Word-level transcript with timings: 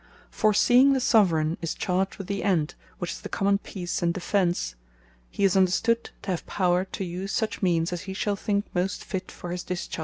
For 0.31 0.51
seeing 0.51 0.93
the 0.93 0.99
Soveraign 0.99 1.59
is 1.61 1.75
charged 1.75 2.15
with 2.17 2.25
the 2.25 2.43
End, 2.43 2.73
which 2.97 3.11
is 3.11 3.21
the 3.21 3.29
common 3.29 3.59
Peace 3.59 4.01
and 4.01 4.11
Defence; 4.11 4.73
he 5.29 5.43
is 5.43 5.55
understood 5.55 6.09
to 6.23 6.31
have 6.31 6.43
Power 6.47 6.85
to 6.85 7.03
use 7.05 7.31
such 7.31 7.61
Means, 7.61 7.93
as 7.93 8.01
he 8.09 8.15
shall 8.15 8.35
think 8.35 8.65
most 8.73 9.03
fit 9.03 9.29
for 9.29 9.51
his 9.51 9.61
discharge. 9.61 9.99